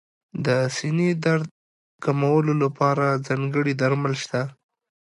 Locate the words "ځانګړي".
3.27-3.73